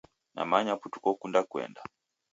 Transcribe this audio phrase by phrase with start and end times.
[0.35, 1.81] Namanya putu kokunda kuenda